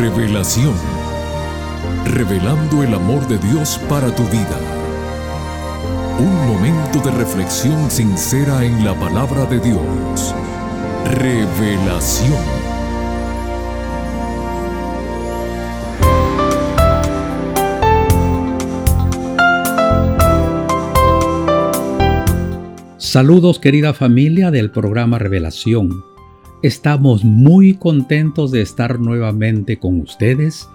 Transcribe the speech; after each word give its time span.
Revelación. 0.00 0.72
Revelando 2.06 2.82
el 2.82 2.94
amor 2.94 3.28
de 3.28 3.36
Dios 3.36 3.78
para 3.86 4.10
tu 4.14 4.22
vida. 4.28 4.58
Un 6.18 6.46
momento 6.48 7.00
de 7.00 7.10
reflexión 7.10 7.90
sincera 7.90 8.64
en 8.64 8.82
la 8.82 8.98
palabra 8.98 9.44
de 9.44 9.60
Dios. 9.60 10.34
Revelación. 11.04 12.32
Saludos 22.96 23.58
querida 23.58 23.92
familia 23.92 24.50
del 24.50 24.70
programa 24.70 25.18
Revelación. 25.18 26.09
Estamos 26.62 27.24
muy 27.24 27.72
contentos 27.72 28.50
de 28.50 28.60
estar 28.60 29.00
nuevamente 29.00 29.78
con 29.78 29.98
ustedes. 29.98 30.68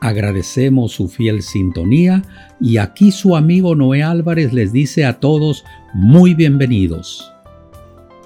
Agradecemos 0.00 0.92
su 0.92 1.08
fiel 1.08 1.42
sintonía 1.42 2.22
y 2.58 2.78
aquí 2.78 3.12
su 3.12 3.36
amigo 3.36 3.74
Noé 3.74 4.02
Álvarez 4.02 4.54
les 4.54 4.72
dice 4.72 5.04
a 5.04 5.20
todos 5.20 5.62
muy 5.92 6.32
bienvenidos. 6.32 7.30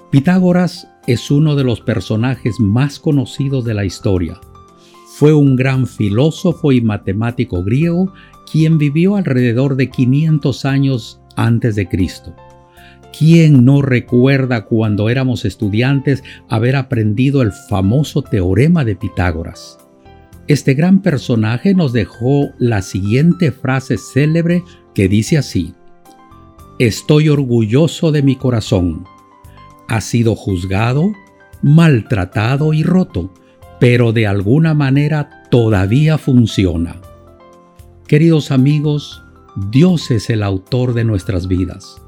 Pitágoras 0.09 0.87
es 1.05 1.29
uno 1.31 1.57
de 1.57 1.65
los 1.65 1.81
personajes 1.81 2.61
más 2.61 2.97
conocidos 2.97 3.65
de 3.65 3.73
la 3.73 3.83
historia. 3.83 4.39
Fue 5.17 5.33
un 5.33 5.57
gran 5.57 5.87
filósofo 5.87 6.71
y 6.71 6.79
matemático 6.79 7.61
griego 7.61 8.13
quien 8.49 8.77
vivió 8.77 9.17
alrededor 9.17 9.75
de 9.75 9.89
500 9.89 10.63
años 10.63 11.19
antes 11.35 11.75
de 11.75 11.89
Cristo. 11.89 12.33
¿Quién 13.21 13.65
no 13.65 13.83
recuerda 13.83 14.65
cuando 14.65 15.07
éramos 15.07 15.45
estudiantes 15.45 16.23
haber 16.49 16.75
aprendido 16.75 17.43
el 17.43 17.51
famoso 17.51 18.23
teorema 18.23 18.83
de 18.83 18.95
Pitágoras? 18.95 19.77
Este 20.47 20.73
gran 20.73 21.03
personaje 21.03 21.75
nos 21.75 21.93
dejó 21.93 22.49
la 22.57 22.81
siguiente 22.81 23.51
frase 23.51 23.99
célebre 23.99 24.63
que 24.95 25.07
dice 25.07 25.37
así, 25.37 25.75
Estoy 26.79 27.29
orgulloso 27.29 28.11
de 28.11 28.23
mi 28.23 28.35
corazón. 28.35 29.05
Ha 29.87 30.01
sido 30.01 30.33
juzgado, 30.35 31.13
maltratado 31.61 32.73
y 32.73 32.81
roto, 32.81 33.31
pero 33.79 34.13
de 34.13 34.25
alguna 34.25 34.73
manera 34.73 35.43
todavía 35.51 36.17
funciona. 36.17 36.99
Queridos 38.07 38.49
amigos, 38.49 39.21
Dios 39.69 40.09
es 40.09 40.31
el 40.31 40.41
autor 40.41 40.95
de 40.95 41.03
nuestras 41.03 41.47
vidas. 41.47 42.01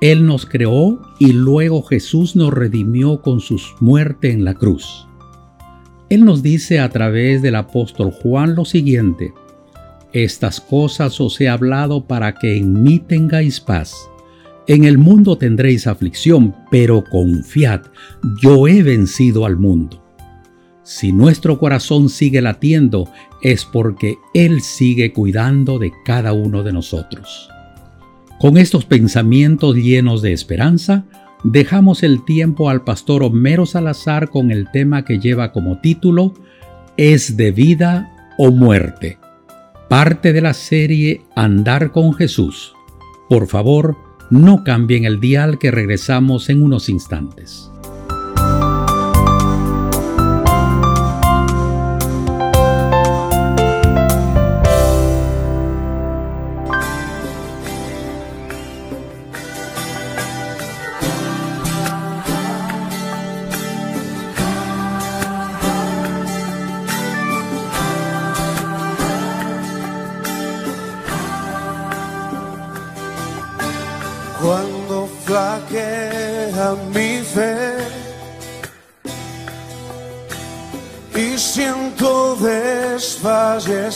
Él 0.00 0.26
nos 0.26 0.46
creó 0.46 1.00
y 1.18 1.32
luego 1.32 1.82
Jesús 1.82 2.36
nos 2.36 2.52
redimió 2.54 3.20
con 3.20 3.40
su 3.40 3.60
muerte 3.80 4.30
en 4.30 4.44
la 4.44 4.54
cruz. 4.54 5.08
Él 6.08 6.24
nos 6.24 6.42
dice 6.42 6.78
a 6.78 6.88
través 6.88 7.42
del 7.42 7.56
apóstol 7.56 8.12
Juan 8.12 8.54
lo 8.54 8.64
siguiente, 8.64 9.32
Estas 10.12 10.60
cosas 10.60 11.20
os 11.20 11.38
he 11.40 11.48
hablado 11.48 12.06
para 12.06 12.34
que 12.34 12.56
en 12.56 12.82
mí 12.82 12.98
tengáis 12.98 13.60
paz. 13.60 13.94
En 14.66 14.84
el 14.84 14.96
mundo 14.96 15.36
tendréis 15.36 15.86
aflicción, 15.86 16.54
pero 16.70 17.04
confiad, 17.04 17.82
yo 18.42 18.68
he 18.68 18.82
vencido 18.82 19.44
al 19.44 19.58
mundo. 19.58 20.02
Si 20.82 21.12
nuestro 21.12 21.58
corazón 21.58 22.08
sigue 22.08 22.40
latiendo, 22.40 23.10
es 23.42 23.66
porque 23.66 24.16
Él 24.32 24.62
sigue 24.62 25.12
cuidando 25.12 25.78
de 25.78 25.92
cada 26.06 26.32
uno 26.32 26.62
de 26.62 26.72
nosotros. 26.72 27.50
Con 28.38 28.56
estos 28.56 28.84
pensamientos 28.84 29.74
llenos 29.74 30.22
de 30.22 30.32
esperanza, 30.32 31.04
dejamos 31.42 32.04
el 32.04 32.24
tiempo 32.24 32.70
al 32.70 32.84
pastor 32.84 33.24
Homero 33.24 33.66
Salazar 33.66 34.30
con 34.30 34.52
el 34.52 34.70
tema 34.70 35.04
que 35.04 35.18
lleva 35.18 35.50
como 35.50 35.80
título 35.80 36.34
¿Es 36.96 37.36
de 37.36 37.50
vida 37.50 38.34
o 38.38 38.52
muerte? 38.52 39.18
Parte 39.88 40.32
de 40.32 40.40
la 40.40 40.54
serie 40.54 41.22
Andar 41.34 41.90
con 41.90 42.14
Jesús. 42.14 42.74
Por 43.28 43.48
favor, 43.48 43.96
no 44.30 44.62
cambien 44.62 45.04
el 45.04 45.18
dial 45.18 45.58
que 45.58 45.72
regresamos 45.72 46.48
en 46.48 46.62
unos 46.62 46.88
instantes. 46.88 47.67
Mi 76.74 77.20
fe. 77.22 77.76
Y 81.14 81.38
siento 81.38 82.36
desfallecer, 82.36 83.88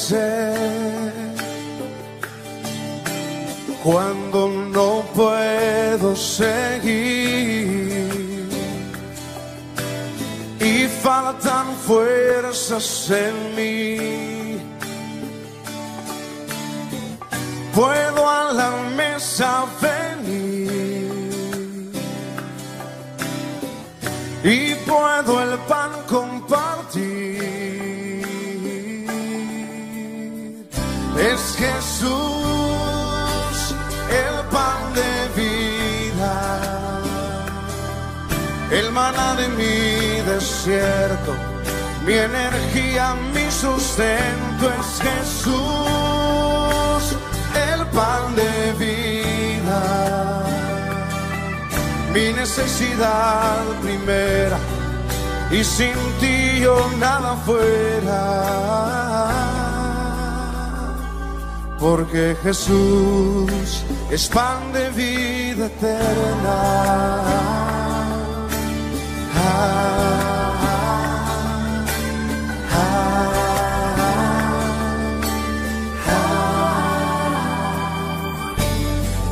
cuando 3.84 4.48
no 4.48 5.04
puedo 5.14 6.16
seguir. 6.16 7.52
Y 10.60 10.86
faltan 11.02 11.74
fuerzas 11.86 13.10
en 13.10 13.54
mí, 13.56 14.58
puedo 17.74 18.28
a 18.28 18.52
la 18.52 18.70
mesa 18.96 19.64
ver 19.80 20.11
puedo 24.86 25.42
el 25.42 25.58
pan 25.60 25.90
compartir. 26.08 27.42
Es 31.18 31.56
Jesús 31.56 32.10
el 34.10 34.36
pan 34.50 34.82
de 34.94 35.12
vida, 35.40 36.34
el 38.70 38.90
maná 38.92 39.34
de 39.36 39.48
mi 39.48 40.20
desierto, 40.30 41.34
mi 42.06 42.14
energía, 42.14 43.14
mi 43.34 43.50
sustento 43.50 44.72
es 44.80 45.00
Jesús 45.08 45.62
el 47.54 47.86
pan 47.88 48.34
de 48.34 48.72
vida 48.78 50.42
mi 52.12 52.32
necesidad 52.32 53.64
primera 53.80 54.58
y 55.52 55.62
sin 55.62 55.94
ti 56.18 56.60
yo 56.60 56.74
nada 56.98 57.36
fuera. 57.46 58.22
Porque 61.78 62.36
Jesús 62.42 63.84
es 64.10 64.28
pan 64.28 64.72
de 64.72 64.88
vida 64.90 65.66
eterna. 65.66 66.60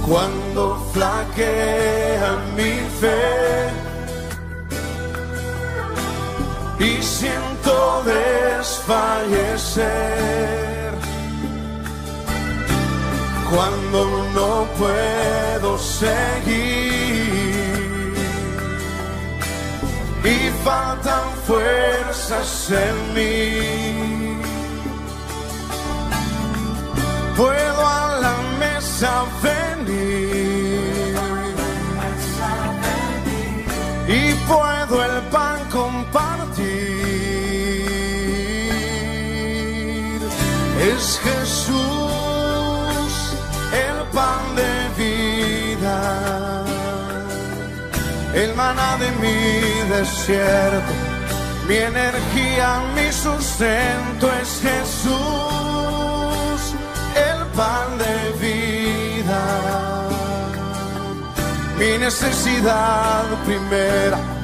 Cuando 0.07 0.77
flaquea 0.93 2.37
mi 2.57 2.73
fe 3.01 3.70
y 6.81 7.03
siento 7.03 8.03
desfallecer 8.05 9.91
cuando 13.51 14.25
no 14.35 14.67
puedo 14.79 15.79
seguir 15.79 17.21
y 20.25 20.51
faltan 20.65 21.31
fuerzas 21.47 22.71
en 22.71 23.15
mí. 23.15 24.41
Puedo 27.37 27.87
a 27.87 28.19
la 28.21 28.37
mesa 28.59 29.25
venir 29.43 30.50
puedo 34.51 35.05
el 35.05 35.17
pan 35.35 35.59
compartir. 35.71 36.67
Es 40.93 41.21
Jesús 41.27 43.13
el 43.87 43.99
pan 44.17 44.45
de 44.61 44.73
vida, 45.03 45.99
el 48.35 48.55
maná 48.55 48.97
de 49.03 49.11
mi 49.23 49.39
desierto, 49.95 50.93
mi 51.69 51.77
energía, 51.77 52.69
mi 52.97 53.13
sustento 53.13 54.25
es 54.43 54.51
Jesús, 54.67 56.61
el 57.31 57.41
pan 57.59 57.89
de 58.05 58.15
vida. 58.47 59.43
Mi 61.79 61.93
necesidad 61.99 63.25
primera 63.47 64.40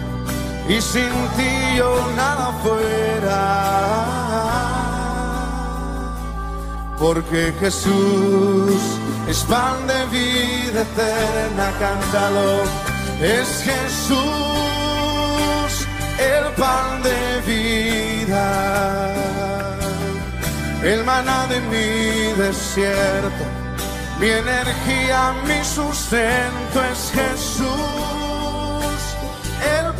y 0.68 0.80
sin 0.80 1.12
ti 1.36 1.76
yo 1.76 1.90
nada 2.16 2.52
fuera. 2.62 3.42
Porque 6.98 7.52
Jesús 7.60 8.80
es 9.28 9.38
pan 9.44 9.86
de 9.86 10.06
vida 10.06 10.82
eterna, 10.82 11.72
cántalo. 11.78 12.62
Es 13.20 13.62
Jesús 13.62 14.66
el 16.18 16.52
pan 16.54 17.02
de 17.02 17.40
vida, 17.46 19.14
el 20.82 21.04
maná 21.04 21.46
de 21.46 21.60
mi 21.60 22.32
desierto, 22.42 23.44
mi 24.18 24.28
energía, 24.28 25.34
mi 25.46 25.62
sustento 25.64 26.84
es 26.92 27.12
Jesús, 27.12 28.25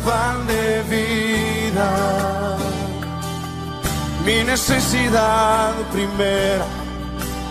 pan 0.07 0.47
de 0.47 0.83
vida, 0.95 1.89
mi 4.25 4.37
necesidad 4.45 5.73
primera, 5.91 6.65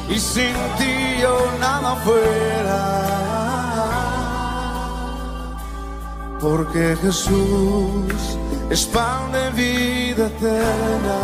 y 0.09 0.19
sin 0.19 0.57
ti 0.79 0.95
yo 1.21 1.35
nada 1.61 1.91
fuera. 2.07 2.83
Porque 6.41 6.97
Jesús 7.03 8.39
es 8.71 8.87
pan 8.87 9.33
de 9.33 9.45
vida 9.63 10.27
eterna. 10.27 11.19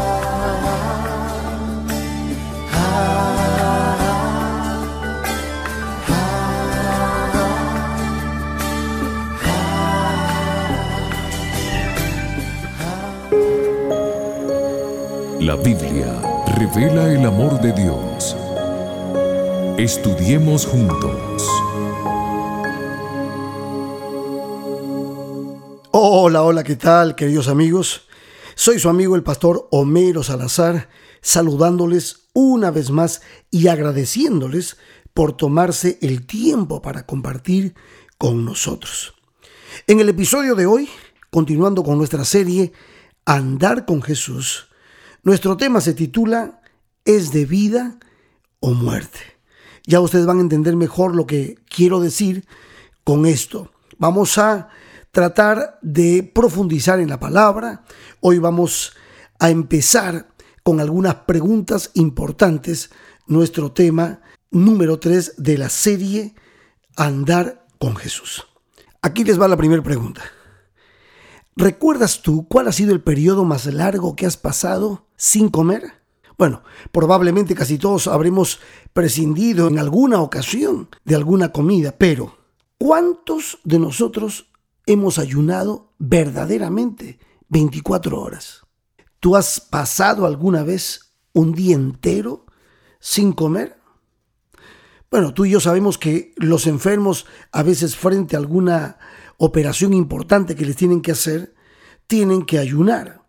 Biblia 15.65 16.21
revela 16.59 17.13
el 17.13 17.25
amor 17.25 17.61
de 17.61 17.73
Dios. 17.73 18.37
Estudiemos 19.79 20.67
juntos. 20.67 21.47
Hola, 25.93 26.43
hola, 26.43 26.65
¿qué 26.65 26.75
tal, 26.75 27.15
queridos 27.15 27.47
amigos? 27.47 28.09
Soy 28.57 28.81
su 28.81 28.89
amigo 28.89 29.15
el 29.15 29.23
pastor 29.23 29.69
Homero 29.71 30.25
Salazar, 30.25 30.89
saludándoles 31.21 32.27
una 32.33 32.73
vez 32.73 32.91
más 32.91 33.23
y 33.53 33.69
agradeciéndoles 33.69 34.79
por 35.15 35.37
tomarse 35.37 35.97
el 36.03 36.27
tiempo 36.27 36.83
para 36.83 37.07
compartir 37.07 37.77
con 38.19 38.45
nosotros. 38.45 39.15
En 39.87 40.01
el 40.01 40.09
episodio 40.09 40.57
de 40.57 40.67
hoy, 40.67 40.89
continuando 41.31 41.85
con 41.85 41.99
nuestra 41.99 42.25
serie 42.25 42.73
Andar 43.25 43.87
con 43.87 44.03
Jesús, 44.03 44.72
nuestro 45.23 45.57
tema 45.57 45.81
se 45.81 45.95
titula 45.95 46.61
¿Es 47.05 47.33
de 47.33 47.45
vida 47.47 47.99
o 48.61 48.73
muerte? 48.73 49.19
Ya 49.87 50.01
ustedes 50.01 50.27
van 50.27 50.39
a 50.39 50.43
entender 50.43 50.77
mejor 50.77 51.15
lo 51.15 51.27
que 51.27 51.57
quiero 51.69 52.01
decir 52.01 52.47
con 53.05 53.27
esto. 53.27 53.73
Vamos 53.99 54.39
a 54.39 54.69
tratar 55.11 55.79
de 55.83 56.23
profundizar 56.23 57.01
en 57.01 57.09
la 57.09 57.21
palabra. 57.21 57.85
Hoy 58.21 58.39
vamos 58.39 58.95
a 59.39 59.51
empezar 59.51 60.29
con 60.63 60.81
algunas 60.81 61.15
preguntas 61.15 61.91
importantes. 61.95 62.91
Nuestro 63.27 63.73
tema 63.73 64.21
número 64.51 64.99
3 64.99 65.35
de 65.39 65.59
la 65.59 65.69
serie 65.69 66.35
Andar 66.97 67.67
con 67.79 67.97
Jesús. 67.97 68.47
Aquí 69.01 69.25
les 69.25 69.41
va 69.41 69.49
la 69.49 69.57
primera 69.57 69.83
pregunta. 69.83 70.23
¿Recuerdas 71.57 72.23
tú 72.23 72.47
cuál 72.49 72.69
ha 72.69 72.73
sido 72.73 72.93
el 72.93 73.03
periodo 73.03 73.45
más 73.45 73.67
largo 73.67 74.17
que 74.17 74.27
has 74.27 74.37
pasado 74.37 75.07
sin 75.17 75.49
comer? 75.49 76.03
Bueno, 76.39 76.63
probablemente 76.91 77.55
casi 77.55 77.79
todos 77.79 78.07
habremos 78.07 78.59
prescindido 78.93 79.69
en 79.69 79.79
alguna 79.79 80.21
ocasión 80.21 80.89
de 81.05 81.15
alguna 81.15 81.53
comida, 81.53 81.95
pero 81.97 82.37
¿cuántos 82.79 83.59
de 83.65 83.79
nosotros 83.79 84.47
hemos 84.87 85.19
ayunado 85.19 85.93
verdaderamente 85.99 87.19
24 87.49 88.21
horas. 88.21 88.63
¿Tú 89.21 89.37
has 89.37 89.61
pasado 89.61 90.27
alguna 90.27 90.63
vez 90.63 91.15
un 91.33 91.53
día 91.53 91.77
entero 91.77 92.47
sin 92.99 93.33
comer? 93.33 93.79
Bueno, 95.11 95.35
tú 95.35 95.45
y 95.45 95.51
yo 95.51 95.61
sabemos 95.61 95.99
que 95.99 96.33
los 96.37 96.67
enfermos 96.67 97.27
a 97.53 97.63
veces 97.63 97.95
frente 97.95 98.35
a 98.35 98.39
alguna 98.39 98.99
operación 99.39 99.93
importante 99.93 100.55
que 100.55 100.67
les 100.67 100.77
tienen 100.77 101.03
que 101.03 101.13
hacer, 101.13 101.55
tienen 102.07 102.45
que 102.45 102.59
ayunar. 102.59 103.27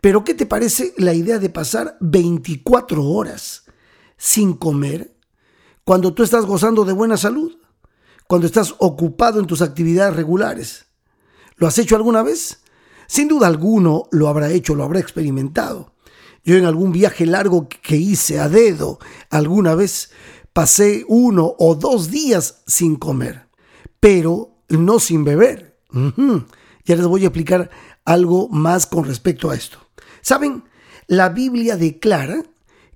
Pero 0.00 0.24
¿qué 0.24 0.34
te 0.34 0.46
parece 0.46 0.94
la 0.96 1.14
idea 1.14 1.38
de 1.38 1.50
pasar 1.50 1.96
24 2.00 3.04
horas 3.04 3.64
sin 4.16 4.54
comer 4.54 5.16
cuando 5.84 6.14
tú 6.14 6.22
estás 6.22 6.44
gozando 6.44 6.84
de 6.84 6.92
buena 6.92 7.16
salud? 7.16 7.56
cuando 8.26 8.46
estás 8.46 8.74
ocupado 8.78 9.40
en 9.40 9.46
tus 9.46 9.62
actividades 9.62 10.16
regulares. 10.16 10.86
¿Lo 11.56 11.66
has 11.66 11.78
hecho 11.78 11.96
alguna 11.96 12.22
vez? 12.22 12.60
Sin 13.06 13.28
duda 13.28 13.46
alguno 13.46 14.08
lo 14.10 14.28
habrá 14.28 14.50
hecho, 14.50 14.74
lo 14.74 14.84
habrá 14.84 14.98
experimentado. 14.98 15.94
Yo 16.44 16.56
en 16.56 16.64
algún 16.64 16.92
viaje 16.92 17.26
largo 17.26 17.68
que 17.68 17.96
hice 17.96 18.38
a 18.38 18.48
dedo 18.48 18.98
alguna 19.30 19.74
vez 19.74 20.10
pasé 20.52 21.04
uno 21.08 21.54
o 21.58 21.74
dos 21.74 22.10
días 22.10 22.62
sin 22.66 22.96
comer, 22.96 23.48
pero 24.00 24.55
no 24.68 24.98
sin 25.00 25.24
beber. 25.24 25.78
Ya 26.84 26.96
les 26.96 27.06
voy 27.06 27.24
a 27.24 27.28
explicar 27.28 27.70
algo 28.04 28.48
más 28.48 28.86
con 28.86 29.04
respecto 29.04 29.50
a 29.50 29.54
esto. 29.54 29.78
¿Saben? 30.20 30.64
La 31.06 31.28
Biblia 31.28 31.76
declara 31.76 32.42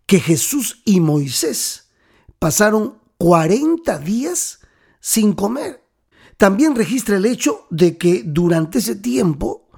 que 0.06 0.20
Jesús 0.20 0.82
y 0.84 1.00
Moisés 1.00 1.90
pasaron 2.38 2.98
40 3.18 3.98
días 3.98 4.60
sin 5.00 5.32
comer. 5.32 5.84
También 6.36 6.74
registra 6.74 7.16
el 7.16 7.26
hecho 7.26 7.66
de 7.70 7.98
que 7.98 8.22
durante 8.24 8.78
ese 8.78 8.96
tiempo, 8.96 9.68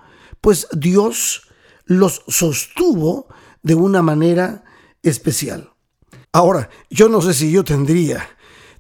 pues 0.40 0.68
Dios 0.72 1.48
los 1.84 2.22
sostuvo 2.28 3.26
de 3.62 3.74
una 3.74 4.00
manera 4.00 4.64
especial. 5.02 5.72
Ahora, 6.32 6.70
yo 6.88 7.08
no 7.08 7.20
sé 7.20 7.34
si 7.34 7.50
yo 7.50 7.64
tendría, 7.64 8.26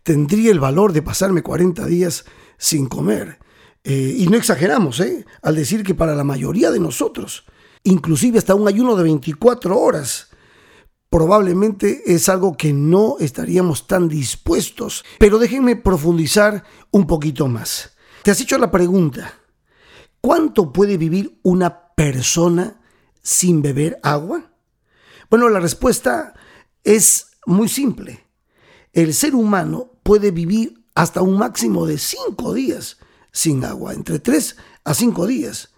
tendría 0.02 0.50
el 0.52 0.60
valor 0.60 0.92
de 0.92 1.02
pasarme 1.02 1.42
40 1.42 1.84
días 1.86 2.24
sin 2.62 2.86
comer. 2.86 3.40
Eh, 3.82 4.14
y 4.18 4.28
no 4.28 4.36
exageramos, 4.36 5.00
¿eh? 5.00 5.26
Al 5.42 5.56
decir 5.56 5.82
que 5.82 5.96
para 5.96 6.14
la 6.14 6.22
mayoría 6.22 6.70
de 6.70 6.78
nosotros, 6.78 7.44
inclusive 7.82 8.38
hasta 8.38 8.54
un 8.54 8.68
ayuno 8.68 8.94
de 8.94 9.02
24 9.02 9.76
horas, 9.76 10.28
probablemente 11.10 12.02
es 12.06 12.28
algo 12.28 12.56
que 12.56 12.72
no 12.72 13.16
estaríamos 13.18 13.88
tan 13.88 14.08
dispuestos. 14.08 15.04
Pero 15.18 15.40
déjenme 15.40 15.74
profundizar 15.74 16.62
un 16.92 17.08
poquito 17.08 17.48
más. 17.48 17.96
Te 18.22 18.30
has 18.30 18.40
hecho 18.40 18.56
la 18.58 18.70
pregunta, 18.70 19.34
¿cuánto 20.20 20.72
puede 20.72 20.96
vivir 20.96 21.40
una 21.42 21.88
persona 21.96 22.80
sin 23.22 23.60
beber 23.60 23.98
agua? 24.04 24.52
Bueno, 25.28 25.48
la 25.48 25.58
respuesta 25.58 26.32
es 26.84 27.32
muy 27.44 27.68
simple. 27.68 28.24
El 28.92 29.14
ser 29.14 29.34
humano 29.34 29.90
puede 30.04 30.30
vivir 30.30 30.81
hasta 30.94 31.22
un 31.22 31.38
máximo 31.38 31.86
de 31.86 31.98
cinco 31.98 32.52
días 32.52 32.98
sin 33.32 33.64
agua, 33.64 33.94
entre 33.94 34.18
tres 34.18 34.56
a 34.84 34.94
cinco 34.94 35.26
días. 35.26 35.70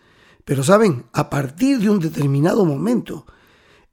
Pero 0.44 0.62
saben, 0.62 1.06
a 1.12 1.30
partir 1.30 1.78
de 1.78 1.90
un 1.90 2.00
determinado 2.00 2.64
momento, 2.64 3.26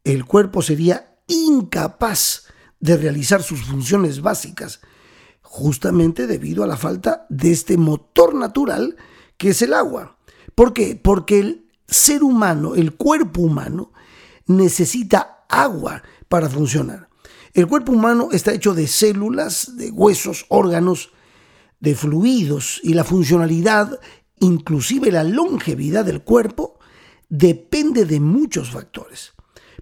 el 0.03 0.25
cuerpo 0.25 0.61
sería 0.61 1.15
incapaz 1.27 2.45
de 2.79 2.97
realizar 2.97 3.43
sus 3.43 3.63
funciones 3.63 4.21
básicas, 4.21 4.81
justamente 5.41 6.27
debido 6.27 6.63
a 6.63 6.67
la 6.67 6.77
falta 6.77 7.25
de 7.29 7.51
este 7.51 7.77
motor 7.77 8.33
natural 8.33 8.97
que 9.37 9.49
es 9.49 9.61
el 9.61 9.73
agua. 9.73 10.17
¿Por 10.55 10.73
qué? 10.73 10.99
Porque 11.01 11.39
el 11.39 11.71
ser 11.87 12.23
humano, 12.23 12.75
el 12.75 12.95
cuerpo 12.95 13.41
humano, 13.41 13.91
necesita 14.47 15.45
agua 15.49 16.03
para 16.27 16.49
funcionar. 16.49 17.10
El 17.53 17.67
cuerpo 17.67 17.91
humano 17.91 18.29
está 18.31 18.53
hecho 18.53 18.73
de 18.73 18.87
células, 18.87 19.75
de 19.75 19.91
huesos, 19.91 20.45
órganos, 20.49 21.11
de 21.79 21.95
fluidos 21.95 22.79
y 22.83 22.93
la 22.93 23.03
funcionalidad, 23.03 23.99
inclusive 24.39 25.11
la 25.11 25.23
longevidad 25.23 26.05
del 26.05 26.21
cuerpo, 26.21 26.79
depende 27.27 28.05
de 28.05 28.19
muchos 28.19 28.71
factores. 28.71 29.33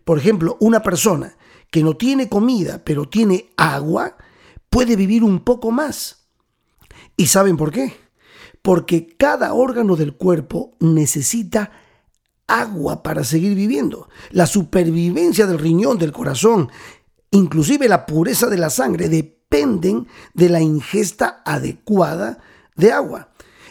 Por 0.03 0.17
ejemplo, 0.17 0.57
una 0.59 0.81
persona 0.81 1.38
que 1.69 1.83
no 1.83 1.95
tiene 1.95 2.27
comida, 2.27 2.83
pero 2.83 3.07
tiene 3.07 3.51
agua, 3.57 4.17
puede 4.69 4.95
vivir 4.95 5.23
un 5.23 5.43
poco 5.43 5.71
más. 5.71 6.27
¿Y 7.15 7.27
saben 7.27 7.57
por 7.57 7.71
qué? 7.71 7.95
Porque 8.61 9.15
cada 9.15 9.53
órgano 9.53 9.95
del 9.95 10.15
cuerpo 10.15 10.71
necesita 10.79 11.71
agua 12.47 13.03
para 13.03 13.23
seguir 13.23 13.55
viviendo. 13.55 14.09
La 14.31 14.47
supervivencia 14.47 15.45
del 15.45 15.59
riñón, 15.59 15.97
del 15.97 16.11
corazón, 16.11 16.69
inclusive 17.31 17.88
la 17.88 18.05
pureza 18.05 18.48
de 18.48 18.57
la 18.57 18.69
sangre 18.69 19.09
dependen 19.09 20.07
de 20.33 20.50
la 20.50 20.62
ingesta 20.62 21.41
adecuada 21.45 22.39
de 22.75 22.91
agua. 22.91 23.29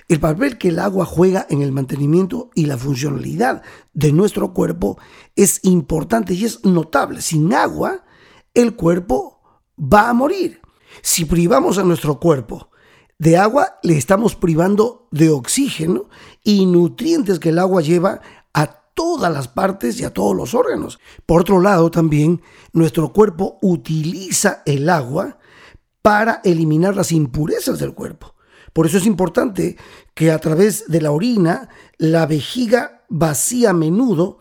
El 0.09 0.21
papel 0.21 0.57
que 0.57 0.69
el 0.69 0.79
agua 0.79 1.05
juega 1.05 1.47
en 1.51 1.61
el 1.61 1.71
mantenimiento 1.71 2.51
y 2.55 2.65
la 2.65 2.79
funcionalidad 2.79 3.63
de 3.93 4.13
nuestro 4.13 4.55
cuerpo 4.55 4.99
es 5.37 5.61
importante 5.65 6.33
y 6.33 6.47
es 6.47 6.65
notable. 6.65 7.21
Sin 7.21 7.53
agua, 7.53 8.05
el 8.55 8.75
cuerpo 8.75 9.41
va 9.79 10.09
a 10.09 10.15
morir. 10.15 10.61
Si 11.03 11.27
privamos 11.27 11.77
a 11.77 11.85
nuestro 11.85 12.19
cuerpo 12.19 12.71
de 13.19 13.37
agua, 13.37 13.79
le 13.83 13.99
estamos 13.99 14.35
privando 14.35 15.09
de 15.11 15.29
oxígeno 15.29 16.09
y 16.43 16.65
nutrientes 16.65 17.39
que 17.39 17.51
el 17.51 17.59
agua 17.59 17.83
lleva 17.83 18.23
a 18.55 18.81
todas 19.09 19.33
las 19.33 19.49
partes 19.49 19.99
y 19.99 20.05
a 20.05 20.13
todos 20.13 20.37
los 20.37 20.53
órganos. 20.53 20.99
Por 21.25 21.41
otro 21.41 21.63
lado, 21.63 21.91
también 21.91 22.43
nuestro 22.75 23.11
cuerpo 23.11 23.59
utiliza 23.63 24.63
el 24.67 24.91
agua 24.91 25.39
para 26.03 26.43
eliminar 26.45 26.95
las 26.95 27.11
impurezas 27.11 27.79
del 27.79 27.95
cuerpo. 27.95 28.35
Por 28.75 28.85
eso 28.85 28.99
es 28.99 29.07
importante 29.07 29.79
que 30.13 30.31
a 30.31 30.39
través 30.39 30.85
de 30.89 31.01
la 31.01 31.11
orina 31.11 31.71
la 31.97 32.27
vejiga 32.27 33.07
vacía 33.09 33.71
a 33.71 33.73
menudo 33.73 34.41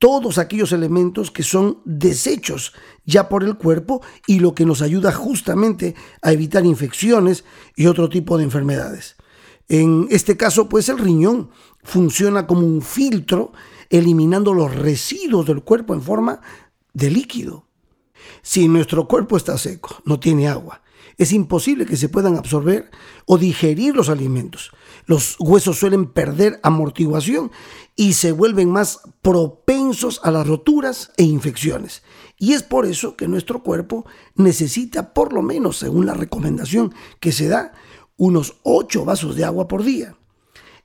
todos 0.00 0.38
aquellos 0.38 0.72
elementos 0.72 1.30
que 1.30 1.44
son 1.44 1.80
desechos 1.84 2.72
ya 3.04 3.28
por 3.28 3.44
el 3.44 3.56
cuerpo 3.56 4.02
y 4.26 4.40
lo 4.40 4.52
que 4.52 4.66
nos 4.66 4.82
ayuda 4.82 5.12
justamente 5.12 5.94
a 6.22 6.32
evitar 6.32 6.66
infecciones 6.66 7.44
y 7.76 7.86
otro 7.86 8.08
tipo 8.08 8.36
de 8.36 8.42
enfermedades. 8.42 9.14
En 9.68 10.08
este 10.10 10.36
caso, 10.36 10.68
pues 10.68 10.88
el 10.88 10.98
riñón 10.98 11.50
funciona 11.84 12.46
como 12.46 12.66
un 12.66 12.82
filtro 12.82 13.52
eliminando 13.90 14.54
los 14.54 14.74
residuos 14.74 15.46
del 15.46 15.62
cuerpo 15.62 15.94
en 15.94 16.02
forma 16.02 16.40
de 16.92 17.10
líquido. 17.10 17.66
Si 18.42 18.68
nuestro 18.68 19.08
cuerpo 19.08 19.36
está 19.36 19.56
seco, 19.58 20.02
no 20.04 20.20
tiene 20.20 20.48
agua, 20.48 20.82
es 21.18 21.32
imposible 21.32 21.84
que 21.84 21.96
se 21.96 22.08
puedan 22.08 22.36
absorber 22.36 22.90
o 23.26 23.38
digerir 23.38 23.96
los 23.96 24.08
alimentos. 24.08 24.70
Los 25.04 25.34
huesos 25.40 25.76
suelen 25.76 26.06
perder 26.06 26.60
amortiguación 26.62 27.50
y 27.96 28.12
se 28.12 28.30
vuelven 28.30 28.70
más 28.70 29.00
propensos 29.20 30.20
a 30.22 30.30
las 30.30 30.46
roturas 30.46 31.10
e 31.16 31.24
infecciones. 31.24 32.04
Y 32.38 32.52
es 32.52 32.62
por 32.62 32.86
eso 32.86 33.16
que 33.16 33.26
nuestro 33.26 33.64
cuerpo 33.64 34.06
necesita, 34.36 35.12
por 35.12 35.32
lo 35.32 35.42
menos 35.42 35.78
según 35.78 36.06
la 36.06 36.14
recomendación 36.14 36.94
que 37.18 37.32
se 37.32 37.48
da, 37.48 37.72
unos 38.16 38.58
8 38.62 39.04
vasos 39.04 39.34
de 39.34 39.44
agua 39.44 39.66
por 39.66 39.82
día. 39.82 40.16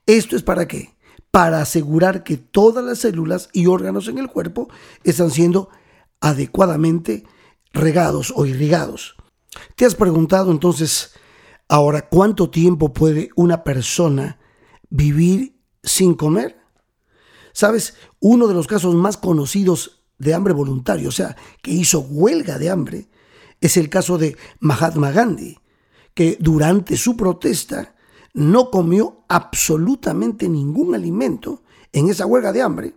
¿Esto 0.07 0.36
es 0.36 0.41
para 0.41 0.67
qué? 0.67 0.93
Para 1.34 1.63
asegurar 1.63 2.24
que 2.24 2.38
todas 2.38 2.86
las 2.86 3.00
células 3.00 3.50
y 3.54 3.66
órganos 3.66 4.08
en 4.08 4.20
el 4.20 4.28
cuerpo 4.28 4.70
están 5.04 5.32
siendo 5.32 5.70
adecuadamente 6.22 7.24
regados 7.72 8.32
o 8.36 8.46
irrigados. 8.46 9.16
¿Te 9.75 9.86
has 9.86 9.96
preguntado 9.96 10.52
entonces 10.52 11.16
ahora 11.68 12.08
cuánto 12.08 12.52
tiempo 12.52 12.94
puede 12.94 13.32
una 13.36 13.63
persona 13.63 14.38
vivir 14.92 15.60
sin 15.82 16.13
comer? 16.13 16.56
Sabes, 17.52 17.96
uno 18.20 18.48
de 18.48 18.54
los 18.54 18.68
casos 18.68 18.94
más 18.94 19.18
conocidos 19.18 20.04
de 20.20 20.36
hambre 20.36 20.54
voluntario, 20.54 21.10
o 21.10 21.12
sea, 21.12 21.36
que 21.63 21.72
hizo 21.72 22.02
huelga 22.02 22.60
de 22.60 22.70
hambre, 22.70 23.10
es 23.60 23.75
el 23.78 23.90
caso 23.90 24.20
de 24.20 24.38
Mahatma 24.60 25.10
Gandhi, 25.10 25.58
que 26.13 26.38
durante 26.40 26.96
su 26.96 27.18
protesta 27.18 27.96
no 28.34 28.72
comió 28.72 29.25
absolutamente 29.30 30.50
ningún 30.50 30.96
alimento 30.96 31.63
en 31.92 32.10
esa 32.10 32.25
huelga 32.25 32.52
de 32.52 32.62
hambre 32.62 32.96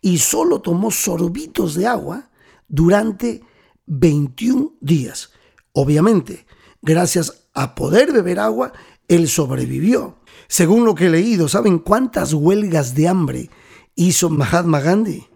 y 0.00 0.18
solo 0.18 0.60
tomó 0.60 0.90
sorbitos 0.90 1.74
de 1.74 1.86
agua 1.86 2.30
durante 2.68 3.42
21 3.86 4.74
días. 4.80 5.30
Obviamente, 5.72 6.46
gracias 6.80 7.48
a 7.52 7.74
poder 7.74 8.12
beber 8.12 8.38
agua, 8.38 8.72
él 9.08 9.28
sobrevivió. 9.28 10.18
Según 10.48 10.84
lo 10.84 10.94
que 10.94 11.06
he 11.06 11.10
leído, 11.10 11.48
¿saben 11.48 11.78
cuántas 11.78 12.32
huelgas 12.32 12.94
de 12.94 13.08
hambre 13.08 13.50
hizo 13.94 14.30
Mahatma 14.30 14.80
Gandhi? 14.80 15.26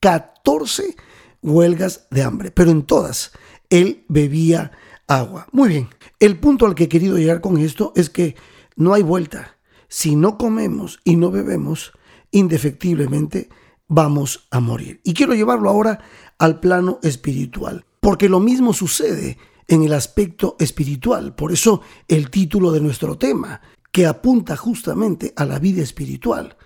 14 0.00 0.84
¿Eh? 0.84 0.96
huelgas 1.42 2.06
de 2.10 2.22
hambre, 2.22 2.50
pero 2.50 2.70
en 2.70 2.82
todas 2.84 3.32
él 3.70 4.04
bebía 4.08 4.72
agua. 5.06 5.46
Muy 5.52 5.68
bien, 5.68 5.88
el 6.20 6.38
punto 6.38 6.66
al 6.66 6.74
que 6.74 6.84
he 6.84 6.88
querido 6.88 7.18
llegar 7.18 7.40
con 7.40 7.58
esto 7.58 7.92
es 7.96 8.10
que 8.10 8.36
no 8.76 8.94
hay 8.94 9.02
vuelta. 9.02 9.58
Si 9.88 10.16
no 10.16 10.38
comemos 10.38 11.00
y 11.04 11.16
no 11.16 11.30
bebemos, 11.30 11.92
indefectiblemente 12.30 13.48
vamos 13.86 14.48
a 14.50 14.60
morir. 14.60 15.00
Y 15.04 15.14
quiero 15.14 15.34
llevarlo 15.34 15.70
ahora 15.70 16.00
al 16.38 16.60
plano 16.60 16.98
espiritual. 17.02 17.84
Porque 18.00 18.28
lo 18.28 18.40
mismo 18.40 18.72
sucede 18.72 19.38
en 19.68 19.82
el 19.82 19.92
aspecto 19.92 20.56
espiritual. 20.58 21.34
Por 21.34 21.52
eso 21.52 21.80
el 22.08 22.30
título 22.30 22.72
de 22.72 22.80
nuestro 22.80 23.16
tema, 23.16 23.60
que 23.92 24.06
apunta 24.06 24.56
justamente 24.56 25.32
a 25.36 25.44
la 25.44 25.58
vida 25.58 25.82
espiritual, 25.82 26.56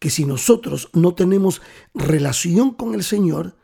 que 0.00 0.10
si 0.10 0.24
nosotros 0.24 0.90
no 0.92 1.14
tenemos 1.14 1.62
relación 1.94 2.72
con 2.72 2.94
el 2.94 3.04
Señor, 3.04 3.56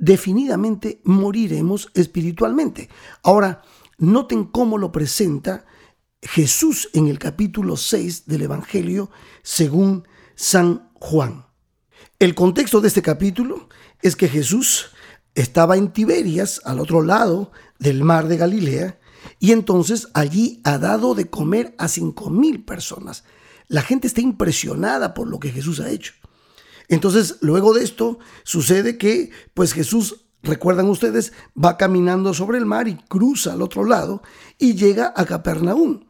definidamente 0.00 1.00
moriremos 1.04 1.92
espiritualmente. 1.94 2.88
Ahora, 3.22 3.62
noten 3.98 4.44
cómo 4.44 4.78
lo 4.78 4.90
presenta 4.90 5.66
Jesús 6.22 6.90
en 6.94 7.06
el 7.06 7.18
capítulo 7.18 7.76
6 7.76 8.26
del 8.26 8.42
Evangelio 8.42 9.10
según 9.42 10.08
San 10.34 10.90
Juan. 10.94 11.46
El 12.18 12.34
contexto 12.34 12.80
de 12.80 12.88
este 12.88 13.02
capítulo 13.02 13.68
es 14.02 14.16
que 14.16 14.28
Jesús 14.28 14.90
estaba 15.34 15.76
en 15.76 15.92
Tiberias, 15.92 16.60
al 16.64 16.80
otro 16.80 17.02
lado 17.02 17.52
del 17.78 18.02
mar 18.02 18.26
de 18.26 18.36
Galilea, 18.36 18.98
y 19.38 19.52
entonces 19.52 20.08
allí 20.14 20.60
ha 20.64 20.78
dado 20.78 21.14
de 21.14 21.28
comer 21.28 21.74
a 21.78 21.88
cinco 21.88 22.30
mil 22.30 22.64
personas. 22.64 23.24
La 23.68 23.82
gente 23.82 24.06
está 24.06 24.22
impresionada 24.22 25.14
por 25.14 25.28
lo 25.28 25.38
que 25.38 25.50
Jesús 25.50 25.78
ha 25.80 25.90
hecho. 25.90 26.14
Entonces, 26.90 27.36
luego 27.40 27.72
de 27.72 27.84
esto, 27.84 28.18
sucede 28.42 28.98
que, 28.98 29.30
pues 29.54 29.72
Jesús, 29.72 30.26
recuerdan 30.42 30.88
ustedes, 30.88 31.32
va 31.56 31.76
caminando 31.76 32.34
sobre 32.34 32.58
el 32.58 32.66
mar 32.66 32.88
y 32.88 32.96
cruza 32.96 33.52
al 33.52 33.62
otro 33.62 33.84
lado 33.84 34.22
y 34.58 34.74
llega 34.74 35.14
a 35.16 35.24
Capernaum. 35.24 36.00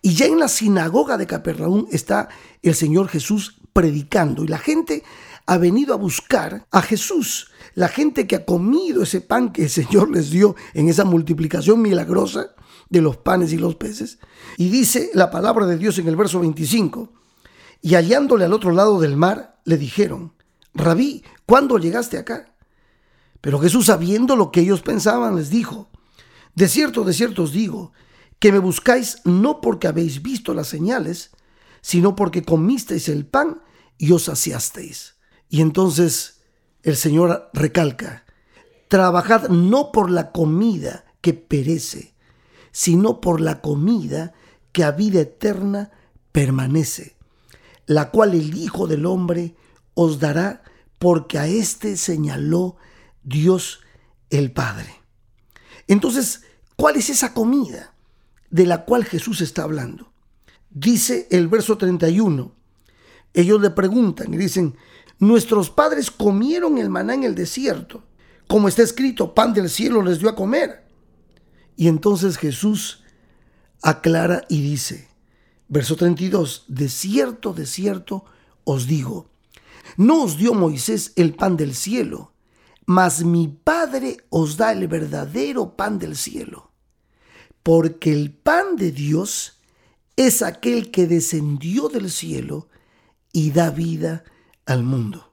Y 0.00 0.14
ya 0.14 0.26
en 0.26 0.38
la 0.38 0.46
sinagoga 0.46 1.18
de 1.18 1.26
Capernaum 1.26 1.86
está 1.90 2.28
el 2.62 2.76
Señor 2.76 3.08
Jesús 3.08 3.60
predicando 3.72 4.44
y 4.44 4.46
la 4.46 4.58
gente 4.58 5.02
ha 5.46 5.58
venido 5.58 5.94
a 5.94 5.98
buscar 5.98 6.64
a 6.70 6.80
Jesús. 6.80 7.50
La 7.74 7.88
gente 7.88 8.28
que 8.28 8.36
ha 8.36 8.44
comido 8.44 9.02
ese 9.02 9.20
pan 9.20 9.52
que 9.52 9.64
el 9.64 9.70
Señor 9.70 10.12
les 10.12 10.30
dio 10.30 10.54
en 10.74 10.88
esa 10.88 11.04
multiplicación 11.04 11.82
milagrosa 11.82 12.54
de 12.88 13.00
los 13.00 13.16
panes 13.16 13.52
y 13.52 13.56
los 13.56 13.74
peces. 13.74 14.20
Y 14.56 14.68
dice 14.68 15.10
la 15.12 15.32
palabra 15.32 15.66
de 15.66 15.76
Dios 15.76 15.98
en 15.98 16.06
el 16.06 16.14
verso 16.14 16.38
25, 16.38 17.19
y 17.82 17.94
hallándole 17.94 18.44
al 18.44 18.52
otro 18.52 18.72
lado 18.72 19.00
del 19.00 19.16
mar, 19.16 19.60
le 19.64 19.76
dijeron, 19.76 20.34
Rabí, 20.74 21.24
¿cuándo 21.46 21.78
llegaste 21.78 22.18
acá? 22.18 22.54
Pero 23.40 23.58
Jesús, 23.58 23.86
sabiendo 23.86 24.36
lo 24.36 24.50
que 24.50 24.60
ellos 24.60 24.82
pensaban, 24.82 25.36
les 25.36 25.50
dijo, 25.50 25.90
De 26.54 26.68
cierto, 26.68 27.04
de 27.04 27.12
cierto 27.12 27.44
os 27.44 27.52
digo, 27.52 27.92
que 28.38 28.52
me 28.52 28.58
buscáis 28.58 29.18
no 29.24 29.60
porque 29.60 29.86
habéis 29.88 30.22
visto 30.22 30.54
las 30.54 30.68
señales, 30.68 31.30
sino 31.80 32.16
porque 32.16 32.42
comisteis 32.42 33.08
el 33.08 33.26
pan 33.26 33.62
y 33.98 34.12
os 34.12 34.24
saciasteis. 34.24 35.14
Y 35.48 35.60
entonces 35.60 36.40
el 36.82 36.96
Señor 36.96 37.50
recalca, 37.52 38.24
trabajad 38.88 39.48
no 39.48 39.92
por 39.92 40.10
la 40.10 40.32
comida 40.32 41.04
que 41.20 41.34
perece, 41.34 42.14
sino 42.72 43.20
por 43.20 43.40
la 43.40 43.60
comida 43.60 44.32
que 44.72 44.84
a 44.84 44.92
vida 44.92 45.20
eterna 45.20 45.90
permanece, 46.32 47.16
la 47.90 48.12
cual 48.12 48.34
el 48.34 48.56
Hijo 48.56 48.86
del 48.86 49.04
Hombre 49.04 49.56
os 49.94 50.20
dará, 50.20 50.62
porque 51.00 51.40
a 51.40 51.48
éste 51.48 51.96
señaló 51.96 52.76
Dios 53.24 53.80
el 54.30 54.52
Padre. 54.52 54.94
Entonces, 55.88 56.42
¿cuál 56.76 56.94
es 56.94 57.10
esa 57.10 57.34
comida 57.34 57.92
de 58.48 58.64
la 58.66 58.84
cual 58.84 59.04
Jesús 59.04 59.40
está 59.40 59.64
hablando? 59.64 60.12
Dice 60.70 61.26
el 61.32 61.48
verso 61.48 61.78
31. 61.78 62.54
Ellos 63.34 63.60
le 63.60 63.70
preguntan 63.70 64.32
y 64.32 64.36
dicen, 64.36 64.76
Nuestros 65.18 65.68
padres 65.68 66.12
comieron 66.12 66.78
el 66.78 66.90
maná 66.90 67.14
en 67.14 67.24
el 67.24 67.34
desierto, 67.34 68.04
como 68.46 68.68
está 68.68 68.82
escrito, 68.84 69.34
pan 69.34 69.52
del 69.52 69.68
cielo 69.68 70.00
les 70.00 70.20
dio 70.20 70.28
a 70.28 70.36
comer. 70.36 70.86
Y 71.74 71.88
entonces 71.88 72.38
Jesús 72.38 73.02
aclara 73.82 74.44
y 74.48 74.62
dice, 74.62 75.09
verso 75.70 75.96
32, 75.96 76.64
de 76.68 76.88
cierto, 76.88 77.54
de 77.54 77.64
cierto 77.64 78.24
os 78.64 78.86
digo, 78.86 79.30
no 79.96 80.24
os 80.24 80.36
dio 80.36 80.52
Moisés 80.52 81.12
el 81.16 81.34
pan 81.34 81.56
del 81.56 81.74
cielo, 81.74 82.32
mas 82.86 83.24
mi 83.24 83.48
Padre 83.48 84.18
os 84.30 84.56
da 84.56 84.72
el 84.72 84.86
verdadero 84.88 85.76
pan 85.76 85.98
del 85.98 86.16
cielo, 86.16 86.72
porque 87.62 88.12
el 88.12 88.32
pan 88.32 88.76
de 88.76 88.90
Dios 88.90 89.60
es 90.16 90.42
aquel 90.42 90.90
que 90.90 91.06
descendió 91.06 91.88
del 91.88 92.10
cielo 92.10 92.68
y 93.32 93.52
da 93.52 93.70
vida 93.70 94.24
al 94.66 94.82
mundo. 94.82 95.32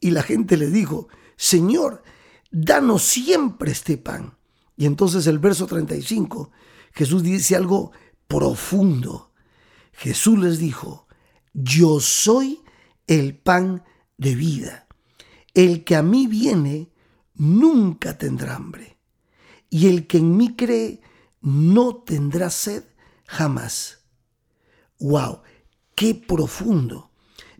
Y 0.00 0.10
la 0.10 0.22
gente 0.22 0.58
le 0.58 0.70
dijo, 0.70 1.08
Señor, 1.36 2.02
danos 2.50 3.02
siempre 3.02 3.72
este 3.72 3.96
pan. 3.96 4.36
Y 4.76 4.84
entonces 4.84 5.26
el 5.26 5.38
verso 5.38 5.66
35, 5.66 6.50
Jesús 6.92 7.22
dice 7.22 7.56
algo 7.56 7.92
profundo. 8.28 9.32
Jesús 9.96 10.38
les 10.38 10.58
dijo, 10.58 11.06
yo 11.52 12.00
soy 12.00 12.60
el 13.06 13.36
pan 13.36 13.82
de 14.18 14.34
vida. 14.34 14.86
El 15.54 15.84
que 15.84 15.96
a 15.96 16.02
mí 16.02 16.26
viene 16.26 16.90
nunca 17.34 18.18
tendrá 18.18 18.56
hambre. 18.56 18.98
Y 19.70 19.88
el 19.88 20.06
que 20.06 20.18
en 20.18 20.36
mí 20.36 20.54
cree 20.54 21.00
no 21.40 21.96
tendrá 21.96 22.50
sed 22.50 22.84
jamás. 23.26 24.04
¡Wow! 24.98 25.42
¡Qué 25.94 26.14
profundo! 26.14 27.10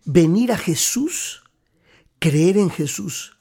Venir 0.04 0.52
a 0.52 0.58
Jesús, 0.58 1.42
creer 2.18 2.58
en 2.58 2.70
Jesús, 2.70 3.36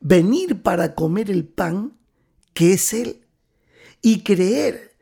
venir 0.00 0.62
para 0.62 0.94
comer 0.94 1.30
el 1.30 1.46
pan 1.46 1.98
que 2.52 2.74
es 2.74 2.92
Él 2.92 3.26
y 4.02 4.22
creer 4.22 4.96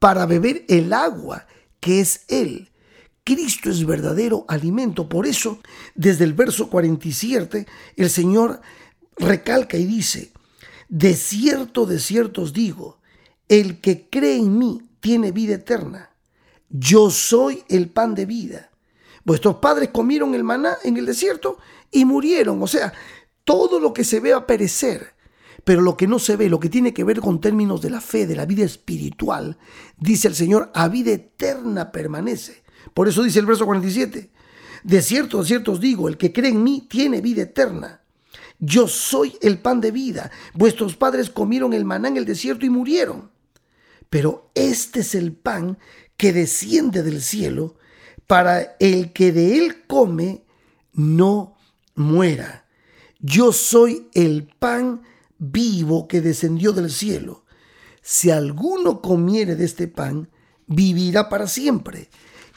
para 0.00 0.26
beber 0.26 0.64
el 0.68 0.92
agua 0.92 1.46
que 1.78 2.00
es 2.00 2.24
Él. 2.28 2.69
Cristo 3.34 3.70
es 3.70 3.86
verdadero 3.86 4.44
alimento. 4.48 5.08
Por 5.08 5.24
eso, 5.24 5.60
desde 5.94 6.24
el 6.24 6.32
verso 6.32 6.68
47, 6.68 7.64
el 7.94 8.10
Señor 8.10 8.60
recalca 9.18 9.76
y 9.76 9.84
dice, 9.84 10.32
de 10.88 11.14
cierto, 11.14 11.86
de 11.86 12.00
cierto 12.00 12.42
os 12.42 12.52
digo, 12.52 12.98
el 13.48 13.80
que 13.80 14.08
cree 14.10 14.34
en 14.34 14.58
mí 14.58 14.82
tiene 14.98 15.30
vida 15.30 15.54
eterna. 15.54 16.10
Yo 16.70 17.08
soy 17.10 17.62
el 17.68 17.88
pan 17.88 18.16
de 18.16 18.26
vida. 18.26 18.70
Vuestros 19.24 19.58
padres 19.58 19.90
comieron 19.90 20.34
el 20.34 20.42
maná 20.42 20.78
en 20.82 20.96
el 20.96 21.06
desierto 21.06 21.58
y 21.92 22.04
murieron. 22.04 22.60
O 22.60 22.66
sea, 22.66 22.92
todo 23.44 23.78
lo 23.78 23.92
que 23.92 24.02
se 24.02 24.18
ve 24.18 24.32
a 24.32 24.44
perecer. 24.44 25.14
Pero 25.62 25.82
lo 25.82 25.96
que 25.96 26.08
no 26.08 26.18
se 26.18 26.34
ve, 26.34 26.48
lo 26.48 26.58
que 26.58 26.68
tiene 26.68 26.92
que 26.92 27.04
ver 27.04 27.20
con 27.20 27.40
términos 27.40 27.80
de 27.80 27.90
la 27.90 28.00
fe, 28.00 28.26
de 28.26 28.34
la 28.34 28.46
vida 28.46 28.64
espiritual, 28.64 29.56
dice 29.98 30.26
el 30.26 30.34
Señor, 30.34 30.72
a 30.74 30.88
vida 30.88 31.12
eterna 31.12 31.92
permanece. 31.92 32.64
Por 32.94 33.08
eso 33.08 33.22
dice 33.22 33.38
el 33.38 33.46
verso 33.46 33.66
47, 33.66 34.30
de 34.82 35.02
cierto, 35.02 35.40
de 35.40 35.46
cierto 35.46 35.72
os 35.72 35.80
digo, 35.80 36.08
el 36.08 36.16
que 36.16 36.32
cree 36.32 36.50
en 36.50 36.62
mí 36.62 36.86
tiene 36.88 37.20
vida 37.20 37.42
eterna. 37.42 38.00
Yo 38.58 38.88
soy 38.88 39.36
el 39.40 39.58
pan 39.58 39.80
de 39.80 39.90
vida. 39.90 40.30
Vuestros 40.54 40.96
padres 40.96 41.30
comieron 41.30 41.72
el 41.72 41.84
maná 41.84 42.08
en 42.08 42.16
el 42.18 42.26
desierto 42.26 42.66
y 42.66 42.70
murieron. 42.70 43.30
Pero 44.10 44.50
este 44.54 45.00
es 45.00 45.14
el 45.14 45.32
pan 45.32 45.78
que 46.16 46.32
desciende 46.32 47.02
del 47.02 47.22
cielo 47.22 47.76
para 48.26 48.76
el 48.78 49.12
que 49.12 49.32
de 49.32 49.58
él 49.58 49.86
come 49.86 50.44
no 50.92 51.56
muera. 51.94 52.66
Yo 53.20 53.52
soy 53.52 54.08
el 54.14 54.48
pan 54.58 55.02
vivo 55.38 56.06
que 56.06 56.20
descendió 56.20 56.72
del 56.72 56.90
cielo. 56.90 57.44
Si 58.02 58.30
alguno 58.30 59.00
comiere 59.00 59.56
de 59.56 59.64
este 59.64 59.88
pan, 59.88 60.28
vivirá 60.66 61.28
para 61.28 61.46
siempre. 61.46 62.08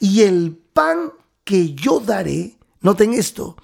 Y 0.04 0.24
el 0.24 0.58
pan 0.74 1.14
que 1.46 1.76
yo 1.76 2.02
daré, 2.02 2.58
noten 2.82 3.14
esto, 3.14 3.56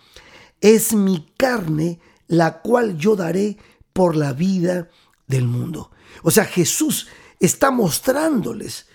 es 0.61 0.93
mi 0.93 1.33
carne, 1.35 1.99
la 2.27 2.61
cual 2.61 2.97
yo 2.97 3.17
daré 3.17 3.57
por 3.91 4.15
la 4.15 4.31
vida 4.31 4.87
del 5.27 5.49
mundo. 5.49 5.91
O 6.23 6.31
sea, 6.31 6.45
Jesús 6.45 7.09
está 7.41 7.71
mostrándoles 7.71 8.87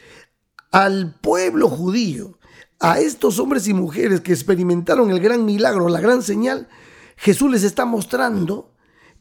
al 0.70 1.16
pueblo 1.20 1.68
judío, 1.68 2.38
a 2.80 2.98
estos 2.98 3.38
hombres 3.38 3.68
y 3.68 3.74
mujeres 3.74 4.22
que 4.22 4.32
experimentaron 4.32 5.10
el 5.10 5.20
gran 5.20 5.44
milagro, 5.44 5.90
la 5.90 6.00
gran 6.00 6.22
señal, 6.22 6.66
Jesús 7.14 7.50
les 7.50 7.62
está 7.62 7.85
mostrando 7.85 8.72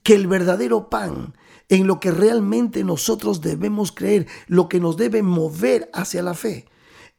que 0.02 0.16
el 0.16 0.28
verdadero 0.28 0.90
pan, 0.90 1.36
en 1.68 1.88
lo 1.88 2.00
que 2.00 2.12
realmente 2.12 2.86
nosotros 2.86 3.42
debemos 3.42 3.92
creer, 3.92 4.28
lo 4.48 4.70
que 4.70 4.80
nos 4.80 4.96
debe 4.96 5.24
mover 5.24 5.90
hacia 5.94 6.24
la 6.24 6.36
fe, 6.36 6.70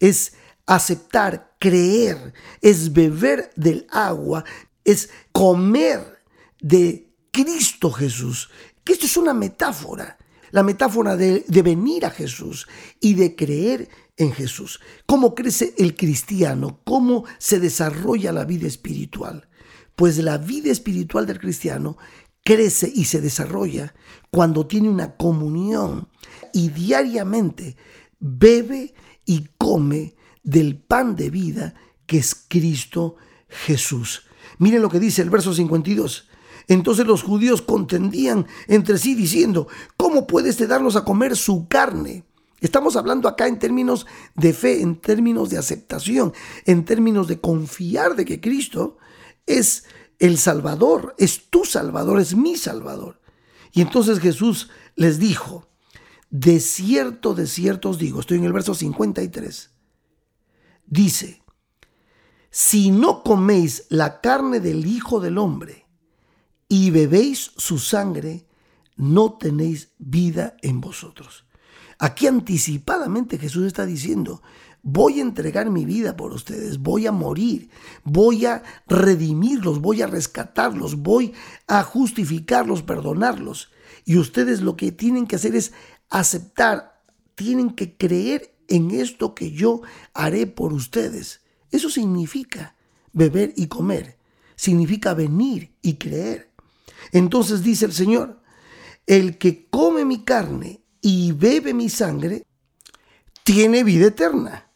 es 0.01 0.33
aceptar, 0.67 1.57
creer, 1.59 2.33
es 2.61 2.93
beber 2.93 3.51
del 3.57 3.87
agua, 3.91 4.45
es 4.85 5.11
comer 5.33 6.23
de 6.61 7.13
Cristo 7.31 7.91
Jesús. 7.91 8.51
Que 8.83 8.95
esto 8.95 9.07
es 9.07 9.17
una 9.17 9.35
metáfora, 9.35 10.19
la 10.51 10.63
metáfora 10.63 11.17
de, 11.17 11.45
de 11.47 11.63
venir 11.63 12.05
a 12.07 12.11
Jesús 12.11 12.69
y 13.01 13.15
de 13.15 13.35
creer 13.35 13.89
en 14.17 14.33
Jesús. 14.33 14.81
¿Cómo 15.07 15.35
crece 15.35 15.75
el 15.79 15.95
cristiano? 15.97 16.81
¿Cómo 16.85 17.25
se 17.39 17.59
desarrolla 17.61 18.33
la 18.33 18.45
vida 18.45 18.67
espiritual? 18.67 19.49
Pues 19.97 20.19
la 20.19 20.39
vida 20.39 20.71
espiritual 20.71 21.27
del 21.27 21.39
cristiano 21.39 21.97
crece 22.45 22.93
y 22.95 23.07
se 23.07 23.21
desarrolla 23.21 23.95
cuando 24.31 24.67
tiene 24.67 24.89
una 24.89 25.17
comunión 25.17 26.09
y 26.53 26.69
diariamente 26.69 27.77
bebe 28.21 28.95
y 29.25 29.49
come 29.57 30.15
del 30.45 30.77
pan 30.77 31.17
de 31.17 31.31
vida 31.31 31.75
que 32.07 32.19
es 32.19 32.35
Cristo 32.49 33.17
Jesús. 33.49 34.27
Miren 34.59 34.83
lo 34.83 34.91
que 34.91 35.01
dice 35.01 35.23
el 35.23 35.31
verso 35.31 35.53
52. 35.53 36.29
Entonces 36.69 37.07
los 37.07 37.23
judíos 37.23 37.63
contendían 37.63 38.47
entre 38.69 38.99
sí 38.99 39.15
diciendo, 39.15 39.69
¿cómo 39.97 40.27
puede 40.27 40.51
este 40.51 40.67
darnos 40.67 40.97
a 40.97 41.05
comer 41.05 41.37
su 41.37 41.67
carne? 41.69 42.25
Estamos 42.61 42.97
hablando 42.97 43.29
acá 43.29 43.47
en 43.47 43.59
términos 43.59 44.07
de 44.35 44.55
fe, 44.55 44.81
en 44.81 44.97
términos 44.97 45.51
de 45.51 45.59
aceptación, 45.59 46.33
en 46.65 46.85
términos 46.85 47.29
de 47.29 47.41
confiar 47.41 48.17
de 48.17 48.25
que 48.25 48.41
Cristo 48.41 48.97
es 49.45 49.85
el 50.19 50.39
Salvador, 50.39 51.15
es 51.19 51.51
tu 51.51 51.65
Salvador, 51.65 52.21
es 52.21 52.35
mi 52.35 52.57
Salvador. 52.57 53.21
Y 53.73 53.83
entonces 53.83 54.21
Jesús 54.21 54.71
les 54.95 55.19
dijo, 55.19 55.69
de 56.31 56.61
cierto, 56.61 57.35
de 57.35 57.47
cierto 57.47 57.91
os 57.91 57.99
digo, 57.99 58.21
estoy 58.21 58.39
en 58.39 58.45
el 58.45 58.53
verso 58.53 58.75
53, 58.75 59.74
dice, 60.87 61.43
si 62.51 62.91
no 62.91 63.23
coméis 63.23 63.87
la 63.89 64.21
carne 64.21 64.61
del 64.61 64.87
Hijo 64.87 65.21
del 65.21 65.39
Hombre 65.39 65.87
y 66.69 66.91
bebéis 66.91 67.51
su 67.57 67.79
sangre, 67.79 68.47
no 68.97 69.35
tenéis 69.35 69.91
vida 69.99 70.57
en 70.63 70.81
vosotros. 70.81 71.47
Aquí 71.99 72.27
anticipadamente 72.27 73.39
Jesús 73.39 73.67
está 73.67 73.87
diciendo, 73.87 74.43
voy 74.83 75.19
a 75.19 75.23
entregar 75.23 75.71
mi 75.71 75.85
vida 75.85 76.17
por 76.17 76.33
ustedes, 76.33 76.79
voy 76.79 77.07
a 77.07 77.13
morir, 77.13 77.71
voy 78.05 78.47
a 78.47 78.63
redimirlos, 78.87 79.81
voy 79.81 80.03
a 80.03 80.07
rescatarlos, 80.07 80.97
voy 80.97 81.33
a 81.67 81.83
justificarlos, 81.83 82.83
perdonarlos. 82.83 83.71
Y 84.05 84.19
ustedes 84.19 84.61
lo 84.61 84.77
que 84.77 84.93
tienen 84.93 85.27
que 85.27 85.37
hacer 85.37 85.57
es 85.57 85.73
aceptar, 86.11 87.03
tienen 87.35 87.71
que 87.71 87.97
creer 87.97 88.54
en 88.69 88.91
esto 88.91 89.35
que 89.35 89.53
yo 89.53 89.83
haré 90.13 90.47
por 90.47 90.73
ustedes. 90.73 91.43
Eso 91.71 91.91
significa 91.91 92.77
beber 93.13 93.53
y 93.57 93.67
comer, 93.67 94.19
significa 94.57 95.15
venir 95.15 95.75
y 95.83 95.95
creer. 95.95 96.53
Entonces 97.13 97.63
dice 97.63 97.87
el 97.87 97.93
Señor, 97.93 98.41
el 99.07 99.39
que 99.39 99.69
come 99.69 100.05
mi 100.05 100.25
carne 100.25 100.83
y 101.01 101.33
bebe 101.33 101.75
mi 101.75 101.89
sangre, 101.89 102.47
tiene 103.43 103.85
vida 103.85 104.07
eterna, 104.07 104.71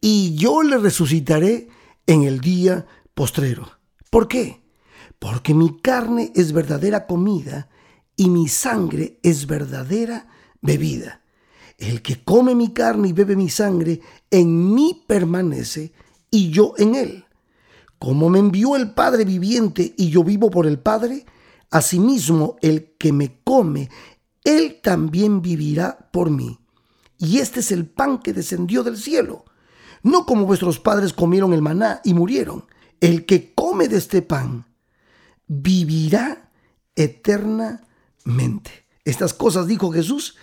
y 0.00 0.34
yo 0.36 0.62
le 0.62 0.78
resucitaré 0.78 1.68
en 2.06 2.22
el 2.22 2.40
día 2.40 2.86
postrero. 3.14 3.78
¿Por 4.10 4.28
qué? 4.28 4.62
Porque 5.18 5.52
mi 5.52 5.80
carne 5.80 6.32
es 6.34 6.52
verdadera 6.52 7.06
comida 7.06 7.68
y 8.16 8.30
mi 8.30 8.48
sangre 8.48 9.18
es 9.22 9.46
verdadera 9.46 10.28
bebida. 10.62 11.22
El 11.78 12.02
que 12.02 12.22
come 12.24 12.54
mi 12.56 12.72
carne 12.72 13.08
y 13.08 13.12
bebe 13.12 13.36
mi 13.36 13.48
sangre, 13.48 14.00
en 14.30 14.74
mí 14.74 15.04
permanece 15.06 15.92
y 16.30 16.50
yo 16.50 16.74
en 16.76 16.96
él. 16.96 17.24
Como 17.98 18.28
me 18.28 18.40
envió 18.40 18.76
el 18.76 18.92
Padre 18.92 19.24
viviente 19.24 19.94
y 19.96 20.10
yo 20.10 20.24
vivo 20.24 20.50
por 20.50 20.66
el 20.66 20.80
Padre, 20.80 21.24
asimismo 21.70 22.56
el 22.62 22.96
que 22.98 23.12
me 23.12 23.40
come, 23.44 23.88
él 24.44 24.80
también 24.82 25.40
vivirá 25.40 26.10
por 26.12 26.30
mí. 26.30 26.58
Y 27.16 27.38
este 27.38 27.60
es 27.60 27.72
el 27.72 27.86
pan 27.86 28.18
que 28.18 28.32
descendió 28.32 28.82
del 28.82 28.96
cielo, 28.96 29.44
no 30.02 30.26
como 30.26 30.46
vuestros 30.46 30.78
padres 30.78 31.12
comieron 31.12 31.52
el 31.52 31.62
maná 31.62 32.00
y 32.04 32.14
murieron. 32.14 32.66
El 33.00 33.26
que 33.26 33.52
come 33.54 33.88
de 33.88 33.98
este 33.98 34.22
pan 34.22 34.66
vivirá 35.46 36.50
eternamente. 36.94 38.86
Estas 39.04 39.34
cosas 39.34 39.66
dijo 39.66 39.90
Jesús 39.92 40.36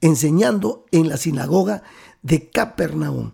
enseñando 0.00 0.86
en 0.90 1.08
la 1.08 1.16
sinagoga 1.16 1.82
de 2.22 2.48
Capernaum. 2.48 3.32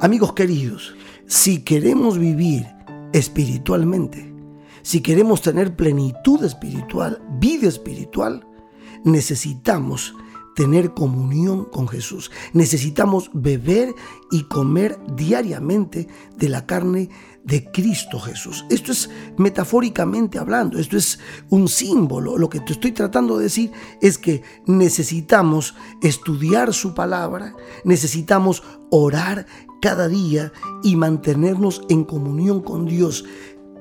Amigos 0.00 0.34
queridos, 0.34 0.94
si 1.26 1.62
queremos 1.62 2.18
vivir 2.18 2.66
espiritualmente, 3.14 4.34
si 4.82 5.00
queremos 5.00 5.40
tener 5.40 5.76
plenitud 5.76 6.44
espiritual, 6.44 7.22
vida 7.40 7.68
espiritual, 7.68 8.46
necesitamos 9.02 10.14
tener 10.54 10.94
comunión 10.94 11.64
con 11.64 11.88
Jesús. 11.88 12.30
Necesitamos 12.52 13.30
beber 13.32 13.94
y 14.30 14.44
comer 14.44 14.98
diariamente 15.16 16.08
de 16.36 16.48
la 16.48 16.66
carne 16.66 17.10
de 17.44 17.70
Cristo 17.70 18.18
Jesús. 18.18 18.64
Esto 18.70 18.92
es 18.92 19.10
metafóricamente 19.36 20.38
hablando, 20.38 20.78
esto 20.78 20.96
es 20.96 21.18
un 21.50 21.68
símbolo. 21.68 22.38
Lo 22.38 22.48
que 22.48 22.60
te 22.60 22.72
estoy 22.72 22.92
tratando 22.92 23.36
de 23.36 23.44
decir 23.44 23.70
es 24.00 24.16
que 24.16 24.42
necesitamos 24.66 25.74
estudiar 26.02 26.72
su 26.72 26.94
palabra, 26.94 27.54
necesitamos 27.84 28.62
orar 28.90 29.46
cada 29.82 30.08
día 30.08 30.50
y 30.82 30.96
mantenernos 30.96 31.82
en 31.90 32.04
comunión 32.04 32.62
con 32.62 32.86
Dios 32.86 33.26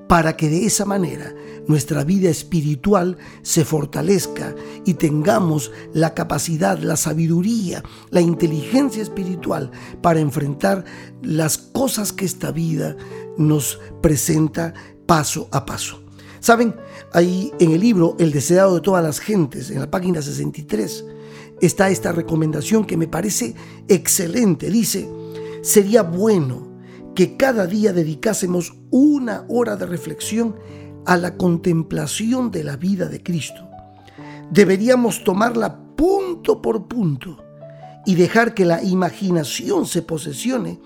para 0.07 0.35
que 0.35 0.49
de 0.49 0.65
esa 0.65 0.85
manera 0.85 1.33
nuestra 1.67 2.03
vida 2.03 2.29
espiritual 2.29 3.17
se 3.41 3.63
fortalezca 3.63 4.53
y 4.85 4.95
tengamos 4.95 5.71
la 5.93 6.13
capacidad, 6.13 6.77
la 6.79 6.97
sabiduría, 6.97 7.83
la 8.09 8.21
inteligencia 8.21 9.01
espiritual 9.01 9.71
para 10.01 10.19
enfrentar 10.19 10.83
las 11.21 11.57
cosas 11.57 12.11
que 12.11 12.25
esta 12.25 12.51
vida 12.51 12.97
nos 13.37 13.79
presenta 14.01 14.73
paso 15.05 15.47
a 15.51 15.65
paso. 15.65 16.03
Saben, 16.39 16.75
ahí 17.13 17.53
en 17.59 17.71
el 17.71 17.79
libro 17.79 18.17
El 18.19 18.33
deseado 18.33 18.75
de 18.75 18.81
todas 18.81 19.03
las 19.03 19.19
gentes, 19.19 19.71
en 19.71 19.79
la 19.79 19.89
página 19.89 20.21
63, 20.21 21.05
está 21.61 21.89
esta 21.89 22.11
recomendación 22.11 22.85
que 22.85 22.97
me 22.97 23.07
parece 23.07 23.55
excelente. 23.87 24.69
Dice, 24.69 25.09
sería 25.61 26.03
bueno 26.03 26.72
que 27.15 27.38
cada 27.38 27.67
día 27.67 27.93
dedicásemos 27.93 28.73
una 28.89 29.45
hora 29.49 29.76
de 29.76 29.86
reflexión 29.86 30.56
a 31.06 31.17
la 31.17 31.38
contemplación 31.38 32.52
de 32.52 32.63
la 32.63 32.78
vida 32.78 33.08
de 33.08 33.21
Cristo. 33.21 33.69
Deberíamos 34.52 35.23
tomarla 35.23 35.95
punto 35.95 36.62
por 36.62 36.88
punto 36.88 37.43
y 38.06 38.15
dejar 38.15 38.54
que 38.54 38.65
la 38.65 38.84
imaginación 38.84 39.86
se 39.86 40.02
posesione 40.02 40.80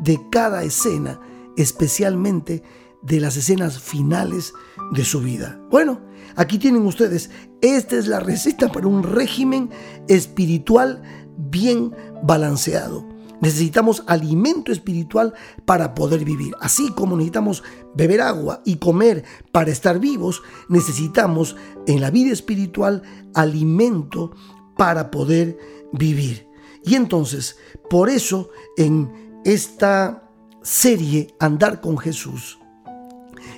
de 0.00 0.20
cada 0.30 0.62
escena, 0.62 1.20
especialmente 1.56 2.62
de 3.02 3.20
las 3.20 3.36
escenas 3.36 3.78
finales 3.78 4.52
de 4.92 5.04
su 5.04 5.20
vida. 5.20 5.60
Bueno, 5.70 6.00
aquí 6.36 6.58
tienen 6.58 6.84
ustedes, 6.84 7.30
esta 7.60 7.96
es 7.96 8.06
la 8.06 8.20
receta 8.20 8.70
para 8.70 8.86
un 8.86 9.02
régimen 9.02 9.70
espiritual 10.08 11.02
bien 11.36 11.94
balanceado. 12.22 13.07
Necesitamos 13.40 14.02
alimento 14.06 14.72
espiritual 14.72 15.34
para 15.64 15.94
poder 15.94 16.24
vivir. 16.24 16.54
Así 16.60 16.90
como 16.92 17.16
necesitamos 17.16 17.62
beber 17.94 18.20
agua 18.20 18.62
y 18.64 18.76
comer 18.76 19.24
para 19.52 19.70
estar 19.70 20.00
vivos, 20.00 20.42
necesitamos 20.68 21.56
en 21.86 22.00
la 22.00 22.10
vida 22.10 22.32
espiritual 22.32 23.02
alimento 23.34 24.32
para 24.76 25.10
poder 25.10 25.58
vivir. 25.92 26.48
Y 26.84 26.94
entonces, 26.94 27.58
por 27.90 28.08
eso 28.08 28.50
en 28.76 29.40
esta 29.44 30.30
serie 30.62 31.34
Andar 31.38 31.80
con 31.80 31.98
Jesús, 31.98 32.58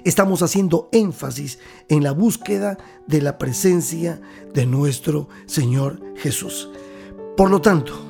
estamos 0.05 0.43
haciendo 0.43 0.89
énfasis 0.93 1.59
en 1.89 2.03
la 2.03 2.13
búsqueda 2.13 2.79
de 3.07 3.23
la 3.23 3.39
presencia 3.39 4.21
de 4.53 4.67
nuestro 4.67 5.29
Señor 5.47 6.03
Jesús. 6.17 6.71
Por 7.37 7.51
lo 7.51 7.61
tanto, 7.61 8.10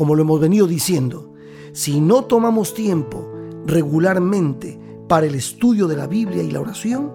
como 0.00 0.14
lo 0.14 0.22
hemos 0.22 0.40
venido 0.40 0.66
diciendo, 0.66 1.34
si 1.74 2.00
no 2.00 2.24
tomamos 2.24 2.72
tiempo 2.72 3.30
regularmente 3.66 4.80
para 5.06 5.26
el 5.26 5.34
estudio 5.34 5.86
de 5.86 5.94
la 5.94 6.06
Biblia 6.06 6.42
y 6.42 6.50
la 6.50 6.62
oración, 6.62 7.12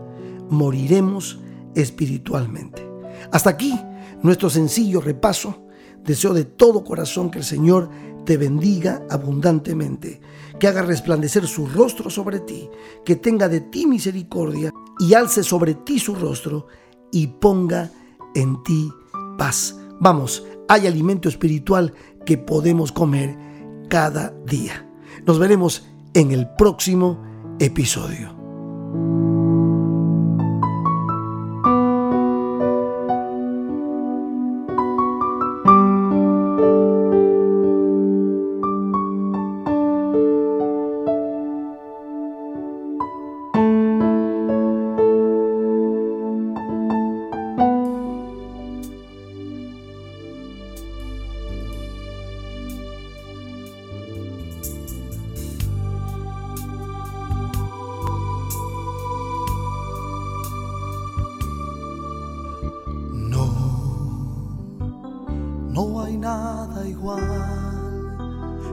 moriremos 0.52 1.40
espiritualmente. 1.74 2.88
Hasta 3.32 3.50
aquí 3.50 3.74
nuestro 4.22 4.52
sencillo 4.52 5.02
repaso. 5.02 5.66
Deseo 6.04 6.36
de 6.36 6.46
todo 6.46 6.84
corazón 6.84 7.32
que 7.32 7.40
el 7.40 7.44
Señor 7.44 7.90
te 8.24 8.38
bendiga 8.38 9.04
abundantemente, 9.10 10.22
que 10.60 10.68
haga 10.68 10.84
resplandecer 10.84 11.48
su 11.48 11.66
rostro 11.66 12.12
sobre 12.12 12.42
ti, 12.42 12.70
que 13.04 13.16
tenga 13.16 13.50
de 13.50 13.62
ti 13.62 13.88
misericordia 13.88 14.72
y 15.00 15.16
alce 15.16 15.42
sobre 15.42 15.74
ti 15.74 15.98
su 15.98 16.14
rostro 16.14 16.68
y 17.12 17.26
ponga 17.26 17.90
en 18.36 18.62
ti 18.62 18.92
paz. 19.40 19.76
Vamos, 20.00 20.44
hay 20.68 20.88
alimento 20.88 21.30
espiritual 21.30 21.94
que 22.26 22.38
podemos 22.38 22.92
comer 22.92 23.38
cada 23.88 24.34
día. 24.46 24.86
Nos 25.26 25.40
veremos 25.40 25.88
en 26.14 26.32
el 26.32 26.48
próximo 26.58 27.22
episodio. 27.60 28.35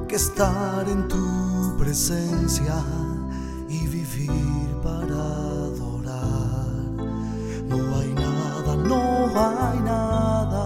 Que 0.08 0.16
estar 0.16 0.88
en 0.88 1.06
tu 1.06 1.76
presencia 1.78 2.82
y 3.68 3.86
vivir 3.86 4.74
para 4.82 5.14
adorar. 5.14 6.72
No 7.68 7.96
hay 7.98 8.14
nada, 8.14 8.76
no 8.76 9.26
hay 9.38 9.80
nada, 9.80 10.64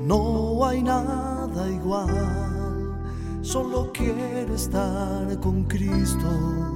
no 0.00 0.64
hay 0.64 0.82
nada 0.82 1.68
igual. 1.68 2.98
Solo 3.42 3.90
quiero 3.92 4.54
estar 4.54 5.38
con 5.40 5.64
Cristo 5.64 6.69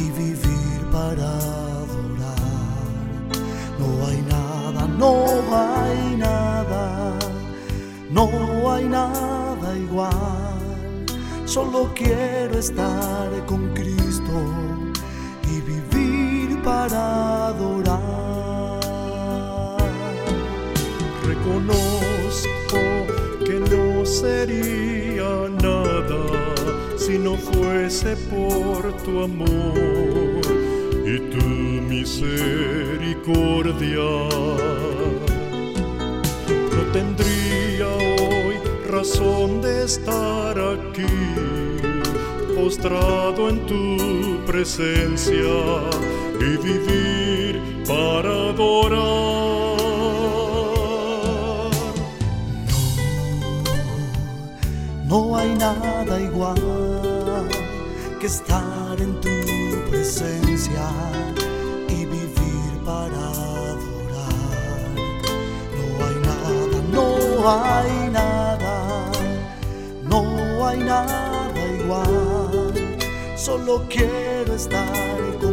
y 0.00 0.10
vivir 0.10 0.80
para 0.90 1.28
adorar. 1.82 2.40
No 3.78 4.06
hay 4.06 4.22
nada, 4.22 4.86
no 5.02 5.12
hay 5.52 6.16
nada, 6.16 7.18
no 8.10 8.72
hay 8.72 8.84
nada 8.84 9.76
igual. 9.76 11.06
Solo 11.44 11.90
quiero 11.94 12.58
estar 12.58 13.28
con 13.46 13.74
Cristo 13.74 14.36
y 15.52 15.60
vivir 15.60 16.62
para 16.62 17.48
adorar. 17.48 18.00
Reconozco 21.26 22.80
que 23.44 23.56
no 23.70 24.06
sería 24.06 25.48
nada 25.62 26.39
si 27.10 27.18
no 27.18 27.36
fuese 27.36 28.16
por 28.30 28.96
tu 29.02 29.24
amor 29.24 30.40
y 31.04 31.18
tu 31.32 31.44
misericordia. 31.92 34.10
No 36.76 36.82
tendría 36.92 37.88
hoy 37.88 38.54
razón 38.88 39.60
de 39.60 39.84
estar 39.86 40.56
aquí, 40.56 41.16
postrado 42.54 43.48
en 43.48 43.66
tu 43.66 43.96
presencia 44.46 45.52
y 46.38 46.56
vivir 46.68 47.60
para 47.88 48.50
adorar. 48.50 49.49
No 55.10 55.36
hay 55.36 55.56
nada 55.56 56.20
igual 56.20 56.54
que 58.20 58.28
estar 58.28 58.94
en 59.00 59.20
tu 59.20 59.28
presencia 59.90 60.88
y 61.88 62.04
vivir 62.04 62.72
para 62.84 63.18
adorar. 63.18 64.86
No 65.74 66.06
hay 66.06 66.14
nada, 66.30 66.78
no 66.92 67.06
hay 67.50 68.10
nada, 68.12 69.10
no 70.04 70.68
hay 70.68 70.78
nada 70.78 71.60
igual. 71.82 72.72
Solo 73.34 73.84
quiero 73.88 74.54
estar 74.54 75.38
con 75.40 75.49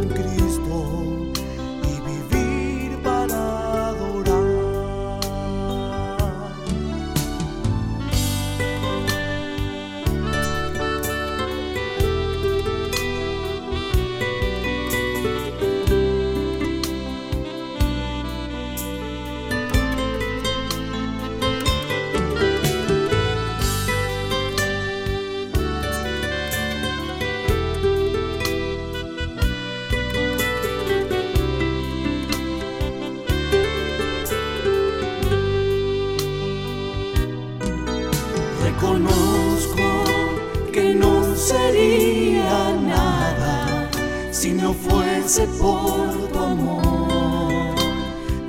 si 44.47 44.53
no 44.53 44.73
fuese 44.73 45.45
por 45.60 46.29
tu 46.31 46.39
amor 46.39 47.75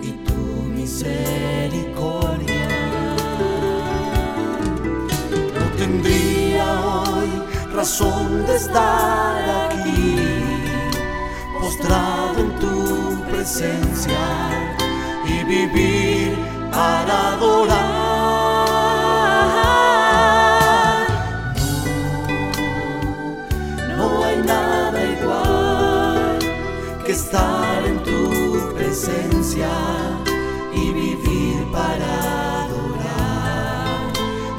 y 0.00 0.12
tu 0.28 0.42
misericordia. 0.76 2.68
No 5.58 5.66
tendría 5.76 6.66
hoy 7.02 7.30
razón 7.74 8.46
de 8.46 8.54
estar 8.54 9.42
aquí, 9.64 10.16
postrado 11.60 12.38
en 12.46 12.50
tu 12.60 13.20
presencia 13.28 14.24
y 15.26 15.42
vivir 15.44 16.38
para 16.70 17.32
adorar. 17.32 18.07
Estar 27.18 27.84
en 27.84 27.98
tu 28.04 28.74
presencia 28.76 29.70
y 30.72 30.92
vivir 30.92 31.58
para 31.72 32.10
adorar. 32.62 34.12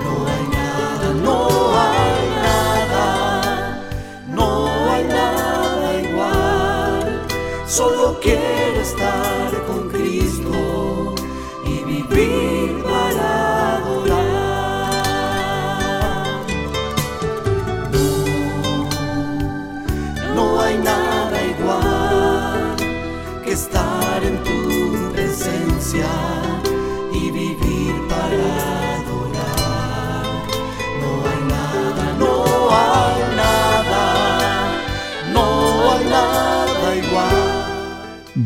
No 0.04 0.14
hay 0.32 0.46
nada, 0.60 1.08
no 1.28 1.38
hay 1.86 2.22
nada, 2.48 3.08
no 4.38 4.50
hay 4.92 5.04
nada 5.06 5.88
igual. 6.08 7.22
Solo 7.66 8.20
quiero 8.22 8.49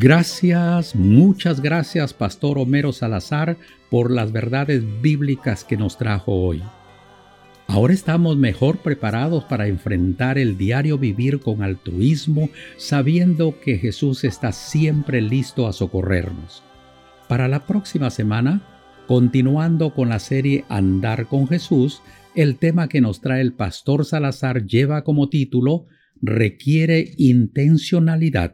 Gracias, 0.03 0.97
muchas 0.97 1.61
gracias, 1.61 2.13
Pastor 2.13 2.57
Homero 2.57 2.91
Salazar, 2.91 3.55
por 3.89 4.11
las 4.11 4.33
verdades 4.33 4.83
bíblicas 5.01 5.63
que 5.63 5.77
nos 5.77 5.97
trajo 5.97 6.33
hoy. 6.33 6.61
Ahora 7.67 7.93
estamos 7.93 8.35
mejor 8.35 8.79
preparados 8.79 9.45
para 9.45 9.67
enfrentar 9.67 10.37
el 10.37 10.57
diario 10.57 10.97
vivir 10.97 11.39
con 11.39 11.63
altruismo, 11.63 12.49
sabiendo 12.75 13.61
que 13.61 13.77
Jesús 13.77 14.25
está 14.25 14.51
siempre 14.51 15.21
listo 15.21 15.67
a 15.67 15.71
socorrernos. 15.71 16.63
Para 17.29 17.47
la 17.47 17.65
próxima 17.65 18.09
semana, 18.09 18.61
continuando 19.07 19.93
con 19.93 20.09
la 20.09 20.19
serie 20.19 20.65
Andar 20.67 21.27
con 21.27 21.47
Jesús, 21.47 22.01
el 22.35 22.57
tema 22.57 22.89
que 22.89 22.99
nos 22.99 23.21
trae 23.21 23.39
el 23.39 23.53
pastor 23.53 24.03
Salazar 24.03 24.65
lleva 24.65 25.05
como 25.05 25.29
título 25.29 25.85
Requiere 26.21 27.13
intencionalidad. 27.15 28.53